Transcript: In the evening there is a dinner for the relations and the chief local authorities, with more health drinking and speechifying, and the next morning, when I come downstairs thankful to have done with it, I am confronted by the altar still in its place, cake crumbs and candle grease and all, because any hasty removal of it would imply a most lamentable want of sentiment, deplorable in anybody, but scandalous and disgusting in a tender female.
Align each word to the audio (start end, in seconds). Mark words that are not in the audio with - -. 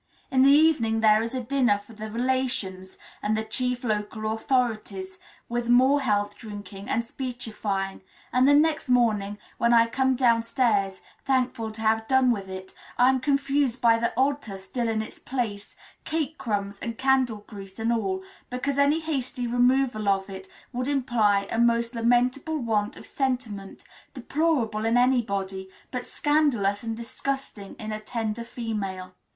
In 0.31 0.41
the 0.41 0.49
evening 0.49 1.01
there 1.01 1.21
is 1.21 1.35
a 1.35 1.43
dinner 1.43 1.77
for 1.77 1.93
the 1.93 2.09
relations 2.09 2.97
and 3.21 3.37
the 3.37 3.43
chief 3.45 3.83
local 3.83 4.31
authorities, 4.33 5.19
with 5.47 5.69
more 5.69 6.01
health 6.01 6.35
drinking 6.35 6.89
and 6.89 7.05
speechifying, 7.05 8.01
and 8.33 8.47
the 8.47 8.55
next 8.55 8.89
morning, 8.89 9.37
when 9.59 9.75
I 9.75 9.85
come 9.85 10.15
downstairs 10.15 11.03
thankful 11.23 11.71
to 11.73 11.81
have 11.81 12.07
done 12.07 12.31
with 12.31 12.49
it, 12.49 12.73
I 12.97 13.09
am 13.09 13.19
confronted 13.19 13.79
by 13.79 13.99
the 13.99 14.11
altar 14.15 14.57
still 14.57 14.87
in 14.89 15.03
its 15.03 15.19
place, 15.19 15.75
cake 16.03 16.39
crumbs 16.39 16.79
and 16.79 16.97
candle 16.97 17.45
grease 17.47 17.77
and 17.77 17.93
all, 17.93 18.23
because 18.49 18.79
any 18.79 19.01
hasty 19.01 19.45
removal 19.45 20.09
of 20.09 20.31
it 20.31 20.47
would 20.73 20.87
imply 20.87 21.47
a 21.51 21.59
most 21.59 21.93
lamentable 21.93 22.57
want 22.57 22.97
of 22.97 23.05
sentiment, 23.05 23.83
deplorable 24.15 24.83
in 24.83 24.97
anybody, 24.97 25.69
but 25.91 26.07
scandalous 26.07 26.81
and 26.81 26.97
disgusting 26.97 27.75
in 27.75 27.91
a 27.91 27.99
tender 27.99 28.43
female. 28.43 29.13